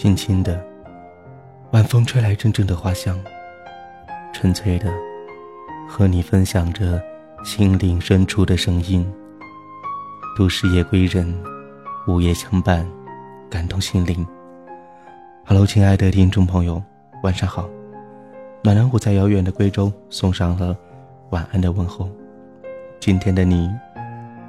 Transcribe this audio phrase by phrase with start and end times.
[0.00, 0.64] 轻轻的，
[1.72, 3.18] 晚风吹来阵阵的花香，
[4.32, 4.88] 纯粹的，
[5.88, 7.02] 和你分享着
[7.44, 9.04] 心灵深处的声音。
[10.36, 11.26] 都市夜归人，
[12.06, 12.86] 午夜相伴，
[13.50, 14.24] 感动心灵。
[15.44, 16.80] Hello，亲爱的听众朋友，
[17.24, 17.68] 晚上好。
[18.62, 20.78] 暖暖虎在遥远的贵州送上了
[21.30, 22.08] 晚安的问候。
[23.00, 23.68] 今天的你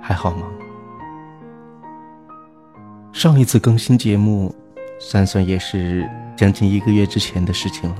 [0.00, 0.46] 还好吗？
[3.12, 4.54] 上一次更新节目。
[5.04, 7.96] 算算也是将近一个月之前的事情了。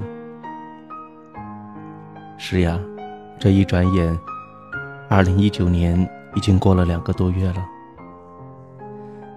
[2.38, 2.78] 是呀，
[3.40, 4.16] 这一转眼，
[5.08, 7.66] 二零一九年已经过了两个多月了。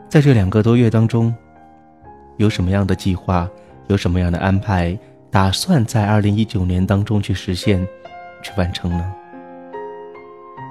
[0.08, 1.34] 在这两个多月当中，
[2.38, 3.50] 有什么样的计划，
[3.88, 4.98] 有什么样的安排，
[5.32, 7.86] 打算在二零一九年当中去实现、
[8.44, 9.14] 去完成呢？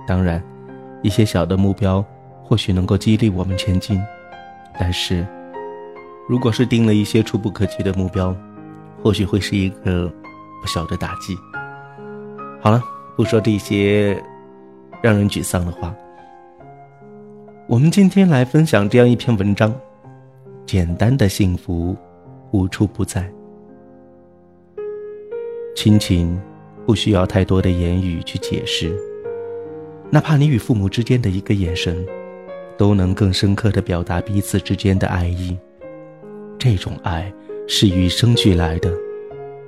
[0.07, 0.41] 当然，
[1.03, 2.05] 一些小的目标
[2.45, 4.01] 或许能够激励我们前进，
[4.79, 5.27] 但是。
[6.27, 8.35] 如果是定了一些触不可及的目标，
[9.03, 10.11] 或许会是一个
[10.61, 11.37] 不小的打击。
[12.61, 12.83] 好了，
[13.15, 14.23] 不说这些
[15.03, 15.95] 让人沮丧的话，
[17.67, 19.75] 我们今天来分享这样一篇文章：
[20.65, 21.95] 简单的幸福
[22.53, 23.31] 无处不在。
[25.77, 26.41] 亲情
[26.87, 28.99] 不需要太多的言语去解释，
[30.09, 32.07] 哪怕你与父母之间的一个眼神，
[32.79, 35.55] 都能更深刻的表达彼此之间的爱意。
[36.67, 37.31] 这种爱
[37.69, 38.91] 是与生俱来的，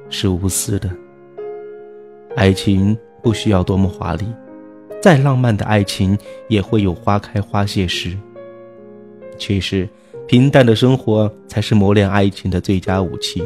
[0.08, 0.90] 是无私的。
[2.34, 4.24] 爱情不需要多么华丽，
[5.02, 6.16] 再浪漫的爱情
[6.48, 8.16] 也会有花开花谢时。
[9.36, 9.86] 其实，
[10.26, 13.44] 平淡的生活才是磨练爱情的最佳武器。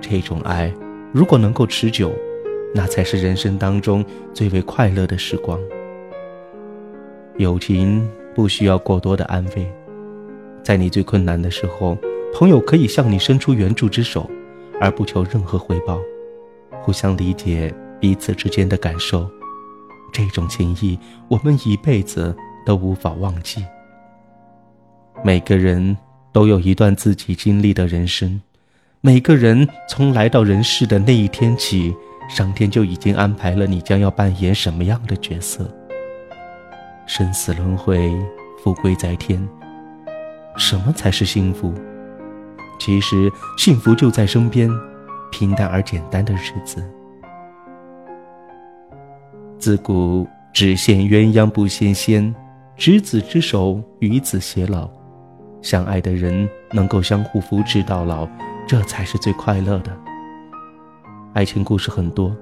[0.00, 0.72] 这种爱
[1.12, 2.12] 如果能够持久，
[2.72, 5.58] 那才是人生当中最为快乐的时光。
[7.38, 9.66] 友情不需要过多的安慰，
[10.62, 11.98] 在你最困难的时候。
[12.34, 14.28] 朋友可以向你伸出援助之手，
[14.80, 16.00] 而不求任何回报，
[16.80, 19.30] 互相理解彼此之间的感受，
[20.12, 20.98] 这种情谊
[21.28, 22.34] 我们一辈子
[22.64, 23.64] 都无法忘记。
[25.22, 25.96] 每个人
[26.32, 28.40] 都有一段自己经历的人生，
[29.02, 31.94] 每个人从来到人世的那一天起，
[32.28, 35.70] 上天就已经安排了你将要扮演什么样的角色。
[37.06, 38.10] 生死轮回，
[38.64, 39.46] 富贵在天，
[40.56, 41.72] 什么才是幸福？
[42.84, 44.68] 其实幸福就在身边，
[45.30, 46.84] 平淡而简单的日子。
[49.56, 52.34] 自古只羡鸳鸯不羡仙，
[52.76, 54.90] 执子之手，与子偕老。
[55.60, 58.28] 相爱的人能够相互扶持到老，
[58.66, 59.96] 这才是最快乐的。
[61.34, 62.36] 爱情故事很多，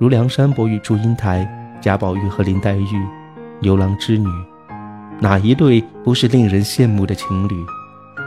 [0.00, 1.48] 如梁山伯与祝英台、
[1.80, 3.06] 贾宝玉和林黛玉、
[3.60, 4.26] 牛郎织女，
[5.20, 7.54] 哪一对不是令人羡慕的情侣？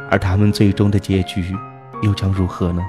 [0.09, 1.55] 而他们最终的结局
[2.01, 2.83] 又将如何呢？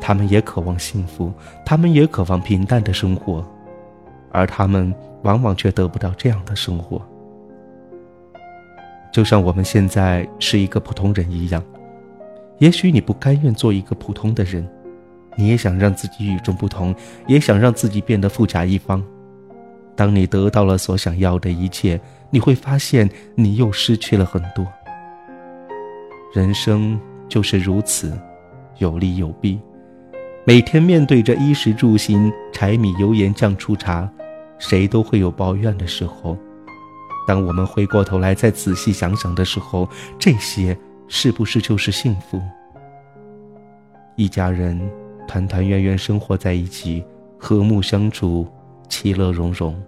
[0.00, 1.32] 他们也渴望幸福，
[1.64, 3.44] 他们也渴望平淡的生活，
[4.30, 7.00] 而他们往往却得不到这样的生活。
[9.12, 11.62] 就像我们现在是一个普通人一样，
[12.58, 14.66] 也许你不甘愿做一个普通的人，
[15.36, 16.94] 你也想让自己与众不同，
[17.26, 19.02] 也想让自己变得富甲一方。
[19.94, 22.00] 当你得到了所想要的一切，
[22.30, 24.66] 你会发现你又失去了很多。
[26.32, 26.98] 人生
[27.28, 28.18] 就是如此，
[28.78, 29.60] 有利有弊。
[30.46, 34.10] 每天面对着衣食住行、柴米油盐酱醋茶，
[34.58, 36.38] 谁都会有抱怨的时候。
[37.26, 39.86] 当我们回过头来再仔细想想的时候，
[40.18, 40.74] 这些
[41.06, 42.40] 是不是就是幸福？
[44.16, 44.80] 一家人
[45.28, 47.04] 团团圆圆生活在一起，
[47.38, 48.48] 和睦相处，
[48.88, 49.78] 其乐融融。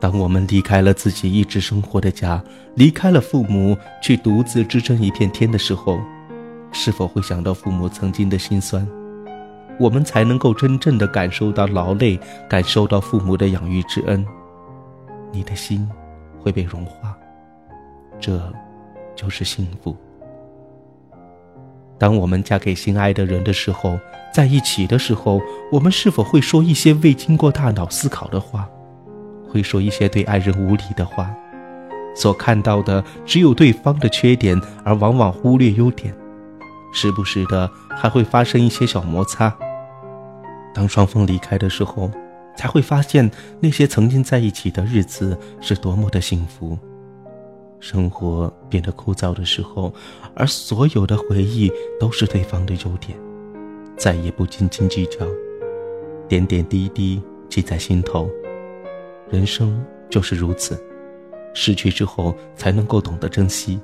[0.00, 2.42] 当我们离开了自己一直生活的家，
[2.76, 5.98] 离开了父母，去独自支撑一片天的时候，
[6.70, 8.86] 是否会想到父母曾经的辛酸？
[9.80, 14.24] 我们才能够真正的感受到劳累，感受到父母的养育之恩，
[15.32, 15.88] 你的心
[16.40, 17.16] 会被融化，
[18.20, 18.52] 这，
[19.16, 19.96] 就是幸福。
[21.98, 23.98] 当我们嫁给心爱的人的时候，
[24.32, 25.40] 在一起的时候，
[25.72, 28.68] 我们是否会说一些未经过大脑思考的话？
[29.48, 31.34] 会说一些对爱人无礼的话，
[32.14, 36.14] 所看到的只有对方的缺点，而往往忽略优点，
[36.92, 39.56] 时不时的还会发生一些小摩擦。
[40.74, 42.10] 当双方离开的时候，
[42.56, 43.30] 才会发现
[43.60, 46.78] 那些曾经在一起的日子是多么的幸福。
[47.80, 49.94] 生活变得枯燥的时候，
[50.34, 53.16] 而所有的回忆都是对方的优点，
[53.96, 55.24] 再也不斤斤计较，
[56.28, 58.28] 点点滴滴记在心头。
[59.30, 60.78] 人生就是如此，
[61.54, 63.80] 失去之后才能够懂得珍惜，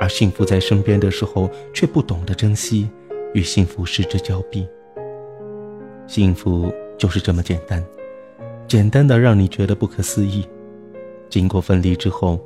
[0.00, 2.88] 而幸福在身边的时候却不懂得珍惜，
[3.34, 4.66] 与幸福失之交臂。
[6.06, 7.84] 幸福就是这么简单，
[8.66, 10.46] 简单的让你觉得不可思议。
[11.28, 12.40] 经过分离之后，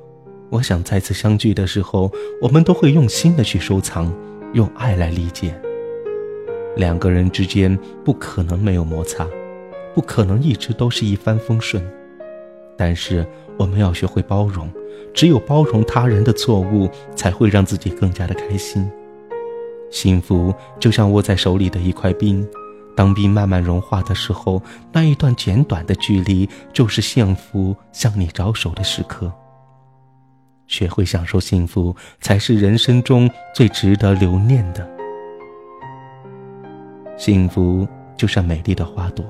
[0.48, 2.10] 我想再次相聚的时候，
[2.40, 4.12] 我们都会用心的去收藏，
[4.54, 5.54] 用爱来理解。
[6.76, 9.28] 两个人之间不可能没有摩擦，
[9.94, 11.84] 不可能一直都是一帆风顺，
[12.80, 13.26] 但是
[13.58, 14.66] 我们要学会包容。
[15.12, 18.90] 只有包容他人的错误，才会让自己更加的开心。
[19.90, 22.48] 幸福就像握在手里的一块冰，
[22.96, 24.62] 当冰慢慢融化的时候，
[24.92, 29.30] 那一段简短的距离，就是幸福向你招手的时刻。
[30.68, 34.88] 学会享受幸福，才是人生中最值得留念的。
[37.18, 37.86] 幸福
[38.16, 39.24] 就像美丽的花朵。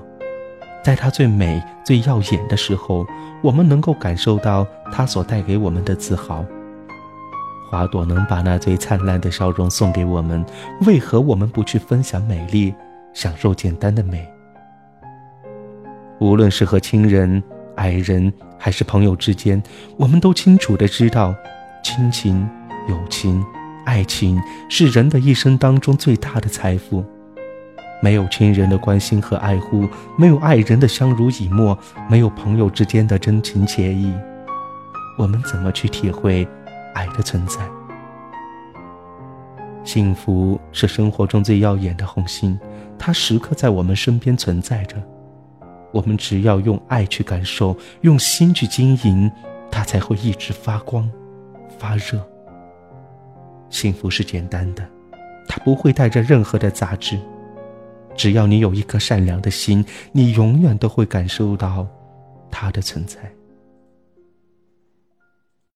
[0.83, 3.07] 在它最美、最耀眼的时候，
[3.43, 6.45] 我们能够感受到它所带给我们的自豪。
[7.71, 10.45] 花朵能把那最灿烂的笑容送给我们，
[10.87, 12.75] 为何我们不去分享美丽，
[13.13, 14.27] 享受简单的美？
[16.19, 17.43] 无论是和亲人、
[17.77, 19.63] 爱人还是朋友之间，
[19.97, 21.35] 我们都清楚的知道，
[21.85, 22.49] 亲情、
[22.89, 23.45] 友情、
[23.85, 27.05] 爱情是人的一生当中最大的财富。
[28.03, 29.87] 没有亲人的关心和爱护，
[30.17, 34.13] 没有爱人的相濡以沫，没有朋友之间的真情切意，
[35.19, 36.49] 我们怎么去体会
[36.95, 37.61] 爱的存在？
[39.85, 42.59] 幸福是生活中最耀眼的红星，
[42.99, 44.97] 它时刻在我们身边存在着。
[45.93, 49.31] 我们只要用爱去感受，用心去经营，
[49.71, 51.11] 它才会一直发光、
[51.79, 52.25] 发热。
[53.69, 54.89] 幸福是简单的，
[55.49, 57.19] 它不会带着任何的杂质。
[58.17, 61.87] 只要你有一颗善良的心，你永远都会感受到
[62.51, 63.19] 它的存在。